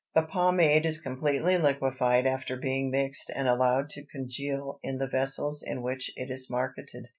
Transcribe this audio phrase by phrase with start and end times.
[0.15, 5.61] The pomade is completely liquefied after being mixed and allowed to congeal in the vessels
[5.61, 7.09] in which it is marketed.